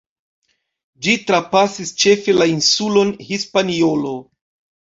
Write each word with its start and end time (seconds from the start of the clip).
Ĝi 1.07 1.13
trapasis 1.27 1.91
ĉefe 2.05 2.37
la 2.39 2.49
insulon 2.55 3.15
Hispaniolo. 3.29 4.19